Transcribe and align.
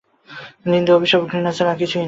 নিন্দা, 0.65 0.91
অভিশাপ 0.95 1.19
ও 1.21 1.29
ঘৃণা 1.31 1.51
ছাড়া 1.57 1.71
আর 1.71 1.77
কিছুই 1.81 1.91
নয়। 1.91 1.99